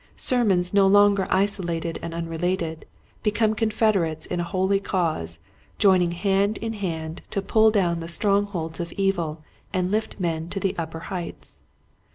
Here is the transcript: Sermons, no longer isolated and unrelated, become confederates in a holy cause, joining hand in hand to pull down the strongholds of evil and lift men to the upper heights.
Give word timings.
Sermons, 0.17 0.73
no 0.73 0.87
longer 0.87 1.27
isolated 1.29 1.99
and 2.01 2.11
unrelated, 2.11 2.85
become 3.21 3.53
confederates 3.53 4.25
in 4.25 4.39
a 4.39 4.43
holy 4.43 4.79
cause, 4.79 5.37
joining 5.77 6.09
hand 6.13 6.57
in 6.57 6.73
hand 6.73 7.21
to 7.29 7.39
pull 7.39 7.69
down 7.69 7.99
the 7.99 8.07
strongholds 8.07 8.79
of 8.79 8.91
evil 8.93 9.43
and 9.71 9.91
lift 9.91 10.19
men 10.19 10.49
to 10.49 10.59
the 10.59 10.73
upper 10.75 11.01
heights. 11.13 11.59